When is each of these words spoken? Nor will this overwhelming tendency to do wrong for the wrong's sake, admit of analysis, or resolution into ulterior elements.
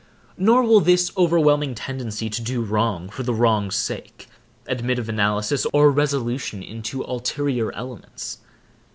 Nor 0.35 0.63
will 0.63 0.79
this 0.81 1.11
overwhelming 1.15 1.75
tendency 1.75 2.27
to 2.27 2.41
do 2.41 2.63
wrong 2.63 3.07
for 3.07 3.21
the 3.21 3.35
wrong's 3.35 3.75
sake, 3.75 4.27
admit 4.65 4.97
of 4.97 5.07
analysis, 5.07 5.67
or 5.73 5.91
resolution 5.91 6.63
into 6.63 7.03
ulterior 7.03 7.71
elements. 7.73 8.39